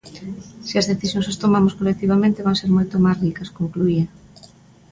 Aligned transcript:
Se 0.67 0.75
as 0.81 0.89
decisións 0.91 1.27
as 1.31 1.39
tomamos 1.43 1.73
colectivamente, 1.79 2.45
van 2.45 2.59
ser 2.61 2.69
moito 2.77 2.95
máis 3.05 3.17
ricas, 3.25 3.53
concluía. 3.59 4.05